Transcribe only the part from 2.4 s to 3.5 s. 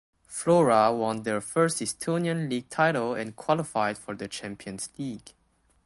league title and